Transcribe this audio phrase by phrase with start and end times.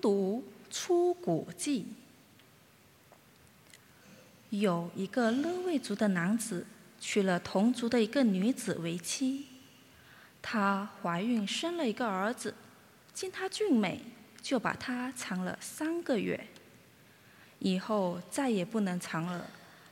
[0.00, 1.86] 读出古记。
[4.50, 6.66] 有一个勒卫族的男子
[6.98, 9.46] 娶了同族的一个女子为妻，
[10.42, 12.54] 她怀孕生了一个儿子，
[13.14, 14.00] 见他俊美，
[14.42, 16.48] 就把他藏了三个月。
[17.60, 19.48] 以后再也不能藏了，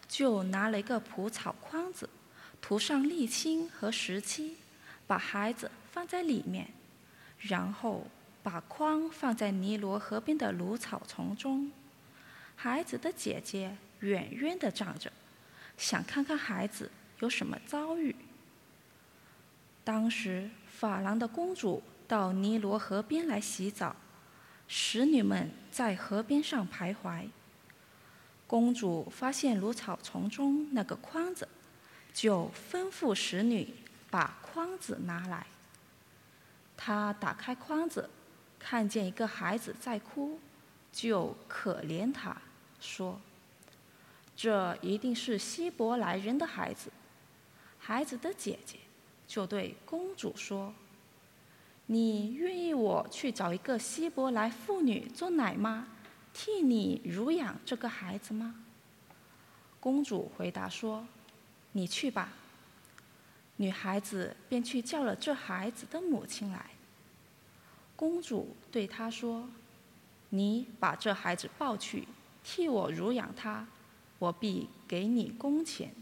[0.09, 2.09] 就拿了一个蒲草筐子，
[2.61, 4.57] 涂上沥青和石漆，
[5.07, 6.69] 把孩子放在里面，
[7.39, 8.07] 然后
[8.49, 11.71] 把筐放在尼罗河边的芦草丛中。
[12.57, 13.77] 孩子的姐姐。
[14.01, 15.13] 远远地站着，
[15.77, 16.89] 想看看孩子
[17.19, 18.15] 有什么遭遇。
[19.83, 23.97] 当时，法郎的公主到尼罗河边来洗澡，
[24.69, 27.29] 使女们在河边上徘徊。
[28.47, 31.49] 公主发现芦草丛中那个筐子，
[32.15, 33.75] 就吩咐使女
[34.09, 35.45] 把筐子拿来。
[36.77, 38.09] 她打开筐子，
[38.59, 40.39] 看见一个孩子在哭，
[40.93, 42.37] 就可怜他，
[42.81, 43.21] 说。
[44.37, 46.93] 这一定是希伯来人的孩子。
[47.79, 48.79] 孩子的姐姐
[49.27, 50.73] 就对公主说
[51.87, 55.89] ：“你愿意我去找一个希伯来妇女做奶妈，
[56.33, 58.65] 替你乳养这个孩子吗？”
[59.81, 61.05] 公主回答说
[61.73, 62.33] ：“你去吧。”
[63.57, 66.71] 女孩子便去叫了这孩子的母亲来。
[67.99, 69.49] 公主对他说
[70.31, 72.07] ：“你把这孩子抱去，
[72.45, 73.67] 替我乳养他。”
[74.21, 75.93] 我必给你工钱。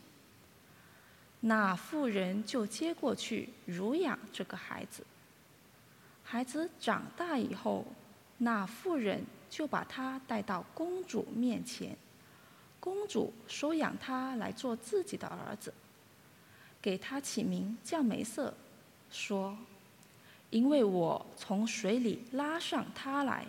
[1.41, 5.05] 那妇人就接过去乳养这个孩子。
[6.23, 7.87] 孩子长大以后，
[8.39, 11.97] 那妇人就把他带到公主面前。
[12.81, 15.73] 公主收养他来做自己的儿子，
[16.81, 18.53] 给他起名叫梅瑟，
[19.11, 19.57] 说
[20.51, 23.47] ：“因为我从水里拉上他来。”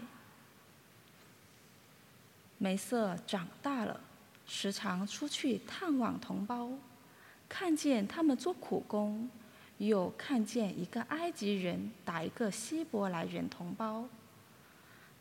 [2.58, 4.02] 梅瑟长大了。
[4.50, 6.72] 时常出去探望同胞，
[7.50, 9.30] 看见他们做苦工，
[9.78, 14.08] 又看见一个埃及人打一个希伯来人同胞。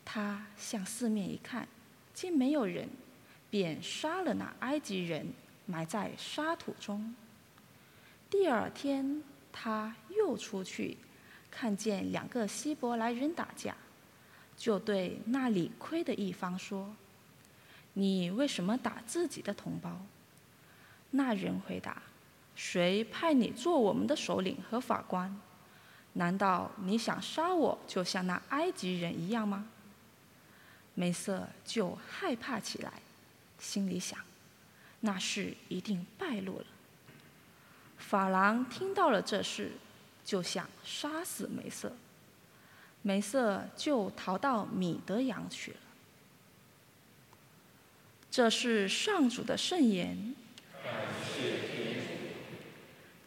[0.05, 1.67] 他向四面一看，
[2.13, 2.87] 见没有人，
[3.49, 5.33] 便杀了那埃及人，
[5.65, 7.13] 埋在沙土中。
[8.29, 10.97] 第二天，他又出去，
[11.59, 13.75] 看见两个希伯来人打架，
[14.55, 16.93] 就对那理亏的一方说。
[17.93, 19.99] 你为什么打自己的同胞？
[21.09, 21.99] 那人回答
[22.55, 25.35] ：“谁派你做我们的首领和法官？
[26.13, 29.67] 难道你想杀我，就像那埃及人一样吗？”
[30.93, 32.93] 梅瑟就害怕起来，
[33.57, 34.19] 心里想
[35.01, 36.65] ：“那事一定败露了。”
[37.97, 39.71] 法郎听到了这事，
[40.27, 41.93] 就想杀死梅瑟。
[43.01, 45.77] 梅瑟就逃到米德扬去了。
[48.29, 50.35] 这是上主的圣言。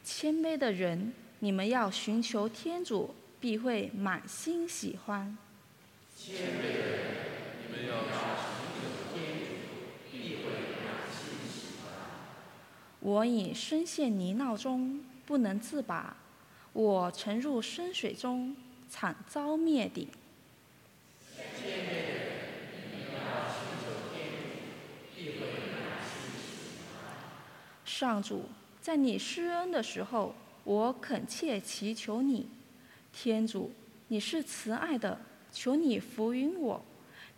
[0.04, 5.38] 谦卑的人，你们要寻求天主，必会满心喜欢。
[6.14, 7.16] 谦卑的人，
[7.64, 8.04] 你们要寻
[8.76, 8.84] 求
[9.14, 9.54] 天主，
[10.12, 10.52] 必会
[10.84, 11.94] 满心喜欢。
[13.00, 16.14] 我已深陷泥淖中，不能自拔；
[16.72, 18.56] 我沉入深水中，
[18.88, 20.08] 惨遭灭顶。
[27.84, 28.44] 上主，
[28.80, 32.48] 在你施恩的时候，我恳切祈求你，
[33.12, 33.72] 天主，
[34.08, 35.20] 你是慈爱的，
[35.52, 36.80] 求你福允我；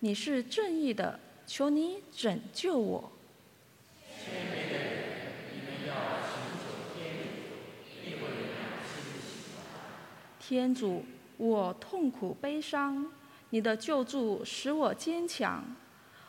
[0.00, 3.10] 你是正义的，求你拯救我。
[10.52, 11.02] 天主，
[11.38, 13.10] 我痛苦悲伤，
[13.48, 15.64] 你的救助使我坚强，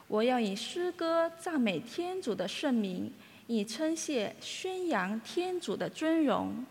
[0.07, 3.11] 我要以诗歌赞美天主的圣名。
[3.47, 6.65] 以称谢、宣扬天主的尊荣。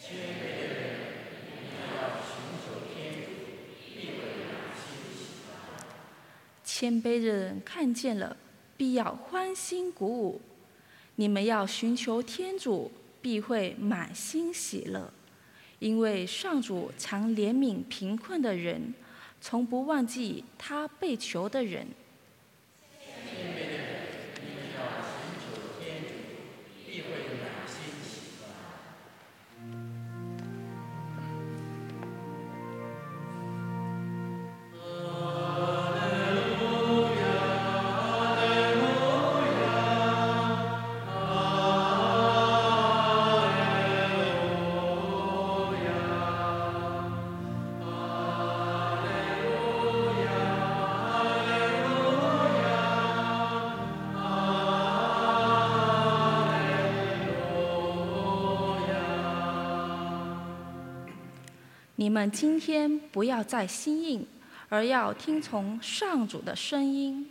[0.00, 1.62] 谦卑的人，
[1.94, 3.30] 要寻求天主，
[3.94, 5.86] 必会满心喜欢。
[6.64, 8.36] 谦卑人看见了，
[8.76, 10.40] 必要欢欣鼓舞。
[11.14, 12.90] 你们要寻求天主，
[13.22, 15.12] 必会满心喜乐，
[15.78, 18.92] 因为上主常怜悯贫困的人，
[19.40, 21.86] 从不忘记他被囚的人。
[62.00, 64.24] 你们今天不要再心硬，
[64.68, 67.28] 而要听从上主的声音。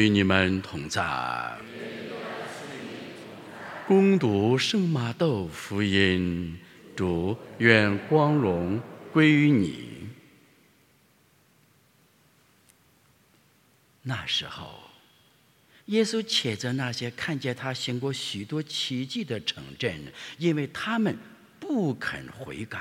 [0.00, 1.58] 与你们同在。
[3.86, 6.58] 攻读圣马窦福音，
[6.96, 8.80] 主愿光荣
[9.12, 10.08] 归于你。
[14.02, 14.80] 那时候，
[15.86, 21.18] 耶稣谴责那些看见他行过许多奇迹的城镇，因为他们
[21.58, 22.80] 不肯悔改。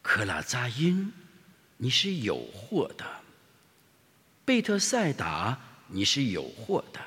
[0.00, 1.12] 克拉扎因，
[1.78, 3.04] 你是有祸的；
[4.50, 5.56] 贝特赛达。
[5.92, 6.98] 你是有祸的，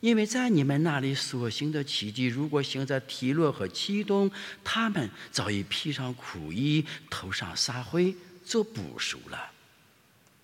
[0.00, 4.30] 因为在你们那里所行的奇迹，如果行在提洛和基东，
[4.64, 8.16] 他们早已披上苦衣，头上撒灰，
[8.46, 9.50] 做捕赎了。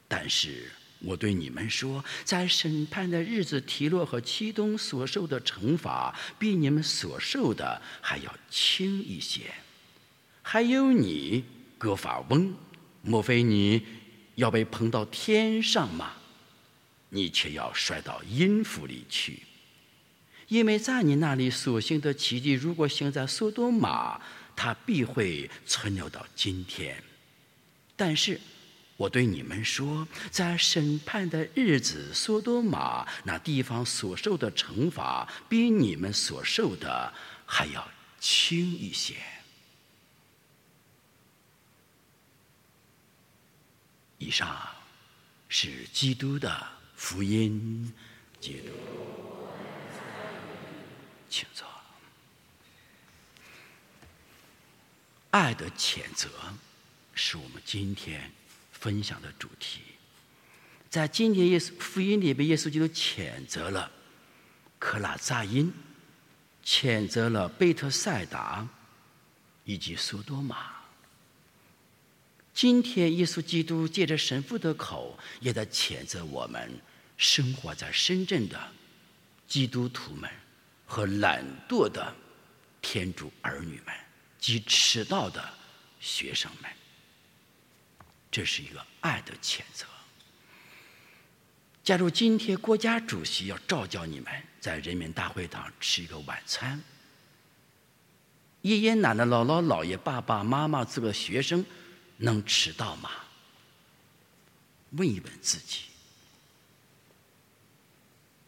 [0.07, 9.41] 但是我对你们说，在审判的日子，提洛和基东所受的惩罚，比你们所受的还要轻一些。
[10.43, 11.45] 还有你，
[11.79, 12.55] 格法翁，
[13.01, 13.83] 莫非你
[14.41, 16.13] 要被捧到天上吗？
[17.11, 19.43] 你却要摔到阴府里去，
[20.49, 24.21] 因为在你那里所行的奇迹，如果行在索多玛，
[24.57, 27.03] 它必会存留到今天。
[27.97, 28.41] 但是，
[28.97, 37.13] 我对你们说，在审判的日子，索多玛那地方所受的惩罚，比你们所受的
[37.45, 37.87] 还要
[38.19, 39.17] 轻一些。
[44.31, 44.57] 以上
[45.49, 46.65] 是基督的。
[46.95, 47.93] 福音，
[48.41, 48.69] 基督，
[51.29, 51.67] 请坐。
[55.31, 56.29] 爱的谴责
[57.13, 58.31] 是我们今天
[58.71, 59.81] 分享的主题。
[60.89, 63.91] 在今天耶稣福音里边，耶稣基督谴责了
[64.79, 65.73] 克拉扎因，
[66.65, 68.69] 谴责了贝特赛达
[69.65, 70.80] 以及苏多玛。
[72.53, 76.71] 今天耶稣基督借着神父的口，也在谴责我们。
[77.23, 78.59] 生活在深圳的
[79.47, 80.31] 基督徒们
[80.87, 82.15] 和懒惰的
[82.81, 83.95] 天主儿女们
[84.39, 85.47] 及迟到的
[86.01, 86.71] 学生们，
[88.31, 89.85] 这是一个爱的谴责。
[91.85, 96.83] 假如今天国家主席要召叫你们在人民大会堂吃一个晚餐，
[98.63, 101.63] 爷爷奶奶、姥姥姥爷、爸爸妈妈这个学生
[102.21, 103.11] 能迟到吗？
[104.93, 105.83] 问一问自己。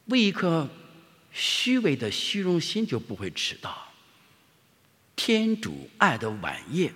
[0.06, 0.68] 为一颗
[1.32, 3.92] 虚伪的虚荣心，就不会迟到。
[5.14, 6.92] 天主爱的晚宴，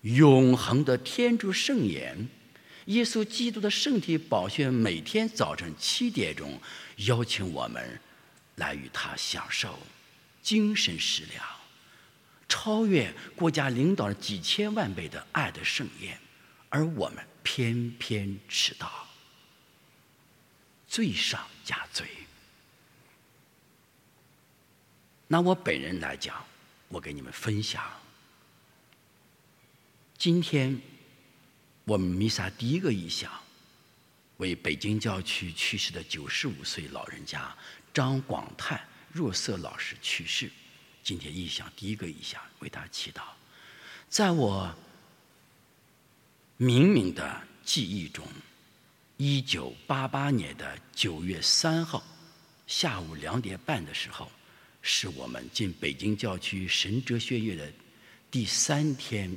[0.00, 2.28] 永恒的天主圣言，
[2.86, 6.58] 耶稣基督的圣体宝血，每天早晨七点钟
[7.06, 8.00] 邀请我们
[8.56, 9.78] 来与他享受
[10.42, 11.44] 精神食粮，
[12.48, 16.18] 超越国家领导人几千万倍的爱的盛宴，
[16.68, 19.08] 而我们偏偏迟到。
[20.86, 22.06] 罪上加罪。
[25.26, 26.44] 拿我本人来讲，
[26.88, 27.82] 我给你们分享。
[30.16, 30.80] 今天
[31.84, 33.32] 我们弥撒第一个意象，
[34.36, 37.52] 为北京郊区去世的九十五岁老人家
[37.92, 40.50] 张广泰若瑟老师去世。
[41.04, 43.22] 今天意象第一个意象，为他祈祷。
[44.08, 44.74] 在我
[46.56, 48.26] 明明的记忆中。
[49.16, 52.02] 一九八八年的九月三号
[52.66, 54.28] 下午两点半的时候，
[54.82, 57.72] 是我们进北京教区神哲学院的
[58.28, 59.32] 第三天，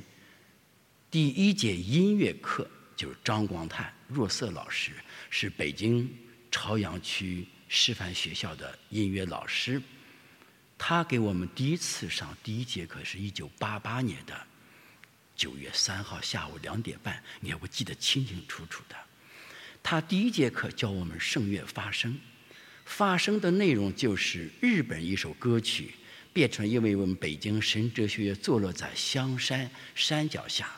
[1.12, 4.90] 第一节音乐课，就是张光泰、若瑟老师，
[5.30, 6.12] 是北京
[6.50, 9.80] 朝阳区师范学校的音乐老师。
[10.78, 14.46] 他给我们第一次上第一节课，是一九八八年的
[15.34, 18.96] 九月三号下午两点半，你看我记得清清楚楚的。
[19.82, 22.18] 他第一节课教我们圣乐发声，
[22.84, 25.94] 发声的内容就是日本一首歌曲，
[26.32, 30.70] 变成因为我们北京神哲学院坐落在香山山脚下，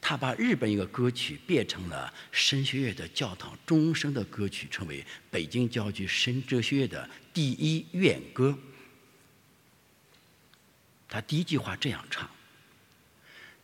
[0.00, 8.58] 他把日本一个歌曲变成了神学院的教堂钟声的歌曲，成为北京郊区神哲学院的第一院歌。
[11.14, 12.28] 他第一句话这样唱：“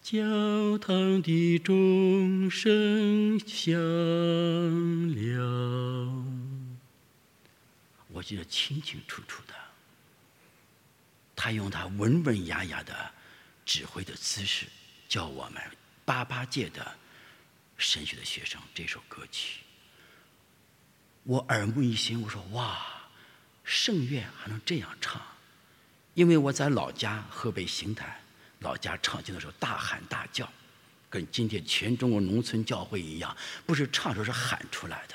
[0.01, 3.73] 教堂的钟声响
[5.09, 6.25] 了，
[8.07, 9.55] 我记得清清楚楚的。
[11.35, 13.11] 他用他文文雅雅的
[13.67, 14.69] 指挥的姿势，
[15.09, 15.61] 教我们
[16.05, 16.97] 八八届的
[17.77, 19.63] 神学的学生这首歌曲。
[21.25, 23.11] 我耳目一新，我说哇，
[23.65, 25.21] 圣乐还能这样唱？
[26.15, 28.21] 因为我在老家河北邢台。
[28.61, 30.47] 老家唱经的时候大喊大叫，
[31.09, 35.15] 跟今天全中国农村教会一样，不是唱出是喊出来的。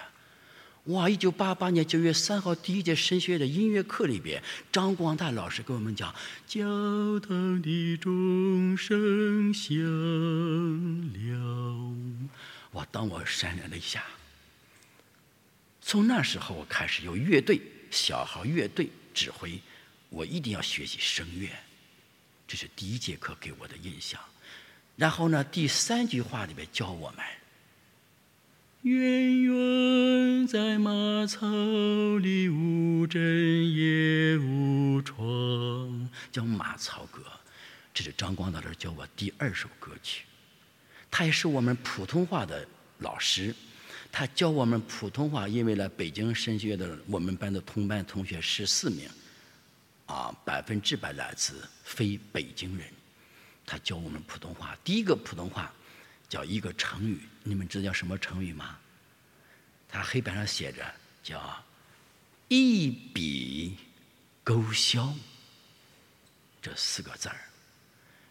[0.86, 1.10] 哇！
[1.10, 6.14] 一九八八年九月三号第一节神学院的音乐课里边，张光大老师给我们讲：
[6.48, 6.64] 教
[7.20, 9.76] 堂的钟声响
[11.14, 11.96] 了。
[12.72, 12.88] 哇！
[12.92, 14.04] 当我潸然了一下。
[15.82, 17.62] 从那时候我开始有乐队，
[17.92, 19.60] 小号乐队指挥，
[20.10, 21.50] 我一定要学习声乐。
[22.48, 24.22] 这是第一节课给我的印象，
[24.96, 27.20] 然后呢，第三句话里面教我们
[28.84, 31.48] ：“远远在马槽
[32.20, 37.24] 里，无针也无疮。”叫马槽歌，
[37.94, 40.26] 这是张光老师教我第二首歌曲。
[41.10, 42.68] 他也是我们普通话的
[43.00, 43.56] 老师，
[44.12, 49.10] 他教我们普通话，因为呢，北京神学院的我们班的同班同学十四名。
[50.06, 52.88] 啊，百分之百来自非北京人。
[53.66, 55.74] 他教我们普通话，第一个普通话
[56.30, 58.78] 叫一个成语，你们知道叫什么成语吗？
[59.90, 60.86] 他黑板上写着
[61.24, 61.64] 叫
[62.48, 63.78] “一笔
[64.44, 65.12] 勾销”
[66.62, 67.38] 这四个字儿。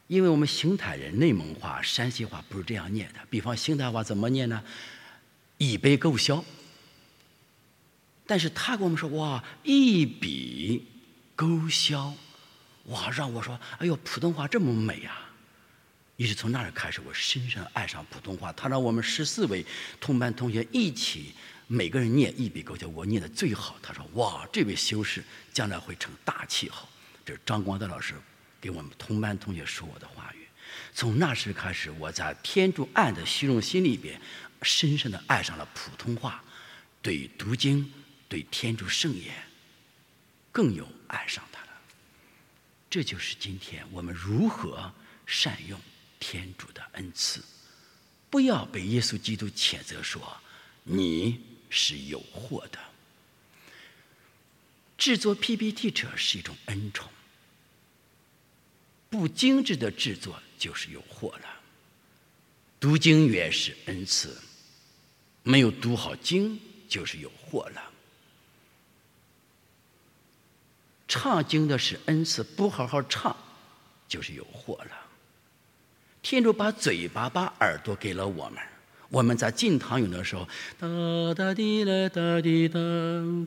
[0.06, 4.62] 因为我们邢台人内蒙话、山西话不是这样念的，比方邢台话怎么念呢
[5.58, 6.44] ？“一杯勾销”。
[8.26, 10.86] 但是他跟我们说：“哇，一笔。”
[11.36, 12.14] 勾销，
[12.84, 13.10] 哇！
[13.10, 15.30] 让我说，哎呦，普通话这么美啊！
[16.16, 18.52] 于是从那儿开始，我深深爱上普通话。
[18.52, 19.66] 他让我们十四位
[20.00, 21.34] 同班同学一起，
[21.66, 23.76] 每个人念一笔勾销，我念的最好。
[23.82, 26.88] 他说，哇，这位修士将来会成大气候。
[27.24, 28.14] 这是张光德老师
[28.60, 30.46] 给我们同班同学说我的话语。
[30.92, 34.20] 从那时开始，我在天主爱的虚荣心里边，
[34.62, 36.44] 深深的爱上了普通话，
[37.02, 37.92] 对读经，
[38.28, 39.34] 对天主圣言。
[40.52, 41.72] 更有爱上他了。
[42.90, 44.92] 这就是今天我们如何
[45.26, 45.80] 善用
[46.20, 47.42] 天主的恩赐，
[48.30, 50.40] 不要被耶稣基督谴责说
[50.84, 52.78] 你是有祸的。
[54.96, 57.10] 制作 PPT 者是一种恩宠，
[59.10, 61.60] 不精致的制作就是有祸了。
[62.78, 64.40] 读经也是恩赐，
[65.42, 67.92] 没有读好经就是有祸了。
[71.06, 73.36] 唱经的是恩赐，不好好唱，
[74.08, 74.90] 就是有祸了。
[76.22, 78.58] 天主把嘴巴、把耳朵给了我们，
[79.10, 82.80] 我们在进堂咏的时候，哒哒滴来哒滴哒，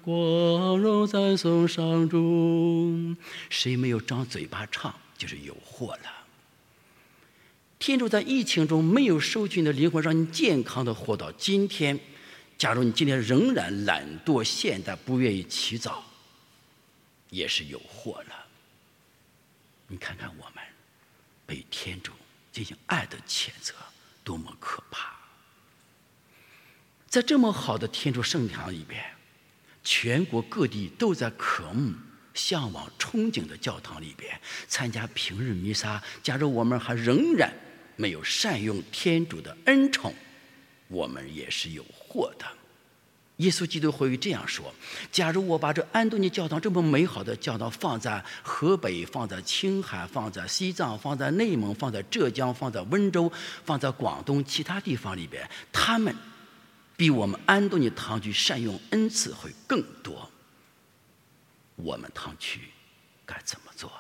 [0.04, 3.16] 光荣赞颂上主。
[3.50, 6.12] 谁没有张嘴巴唱，就是有祸了。
[7.80, 12.00] 天主在疫情中没有收取你的灵魂，让你健康的活到今天。
[12.58, 16.04] 假如你今天仍然懒惰、懈怠，不愿意起早。
[17.30, 18.46] 也是有祸了。
[19.88, 20.64] 你看看我们
[21.46, 22.12] 被天主
[22.52, 23.74] 进行爱的谴责，
[24.24, 25.16] 多么可怕！
[27.08, 29.04] 在这么好的天主圣堂里边，
[29.84, 31.94] 全国各地都在渴慕、
[32.34, 36.04] 向往、憧憬的教堂里边参加平日弥撒。
[36.22, 37.54] 假如我们还仍然
[37.96, 40.14] 没有善用天主的恩宠，
[40.90, 42.46] 我们也是有祸的。
[43.38, 44.74] 耶稣基督会这样说
[45.12, 53.32] ：“假如我把这安东尼教堂这么美好的教堂放在河北、放在青海、放在西藏、放在内蒙、放在浙江、放在温州、
[53.64, 56.16] 放在广东其他地方里边，他们
[56.96, 60.32] 比我们安东尼堂区善用恩赐会更多。
[61.76, 62.62] 我们堂区
[63.24, 63.92] 该怎么做？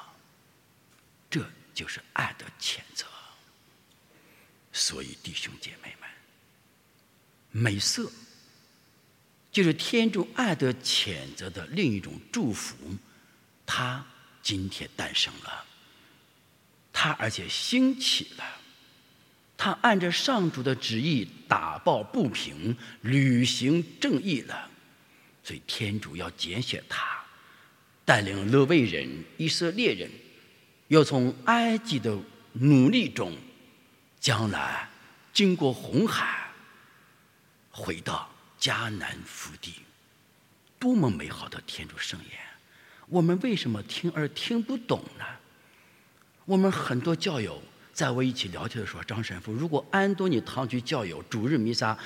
[1.29, 3.05] 这就是爱的谴责。
[4.73, 6.09] 所以弟兄姐妹们，
[7.51, 8.09] 美色。”
[9.57, 12.75] 就是天主爱的谴责的另一种祝福，
[13.65, 14.05] 他
[14.43, 15.65] 今天诞生了，
[16.93, 18.45] 他而且兴起了，
[19.57, 24.69] 他按着上主的旨意打抱不平，履行正义了，
[25.43, 27.25] 所以天主要拣选他，
[28.05, 30.07] 带领勒维人、以色列人，
[30.89, 32.15] 要从埃及的
[32.53, 33.35] 努力中，
[34.19, 34.87] 将来
[35.33, 36.47] 经过红海，
[37.71, 38.36] 回到。
[38.59, 39.75] 迦南福地，
[40.79, 42.39] 多么美好的天主圣言！
[43.07, 45.25] 我们为什么听而听不懂呢？
[46.45, 47.61] 我们很多教友
[47.93, 51.97] 在我一起聊天的时候，张神父，如果安东尼堂区教友主日弥撒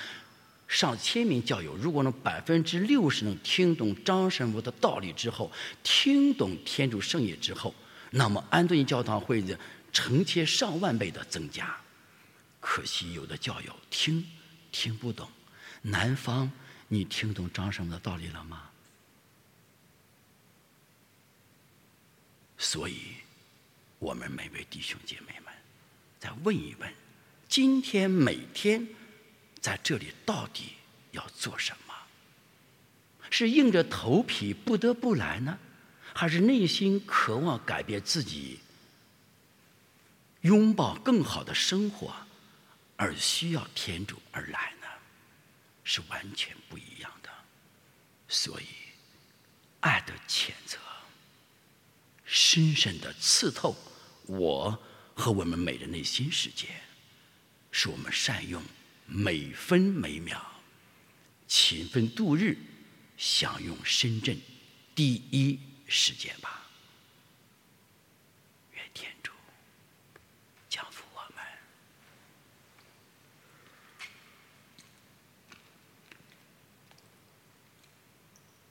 [0.67, 5.51] 上千名教友，如果能百分之六十能听懂张神父的道理之后，
[5.83, 7.73] 听懂天主圣言之后，
[8.11, 9.59] 那么安东尼教堂会的
[9.91, 11.75] 成千上万倍的增加。
[12.59, 14.25] 可惜有的教友听
[14.71, 15.29] 听不懂。
[15.81, 16.51] 南方，
[16.87, 18.69] 你听懂张神父的道理了吗？
[22.57, 23.15] 所以，
[23.97, 25.51] 我们每位弟兄姐妹们。
[26.19, 26.93] 再问一问，
[27.49, 28.87] 今天每天
[29.59, 30.73] 在这里到底
[31.11, 31.93] 要做什么？
[33.31, 35.57] 是硬着头皮不得不来呢，
[36.13, 38.59] 还是内心渴望改变自己、
[40.41, 42.13] 拥抱更好的生活
[42.97, 44.73] 而需要天主而来？
[45.83, 47.29] 是完全不一样的。
[48.27, 48.65] 所以，
[49.81, 50.77] 爱的谴责
[52.25, 53.75] 深深的刺透
[54.25, 54.81] 我。
[55.13, 56.67] 和我们美的内心世界，
[57.69, 58.63] 是我们善用
[59.05, 60.41] 每分每秒，
[61.47, 62.57] 勤奋度日，
[63.17, 64.39] 享用深圳
[64.95, 66.60] 第一时间吧。